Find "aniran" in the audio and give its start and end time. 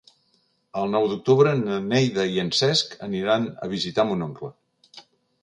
3.09-3.47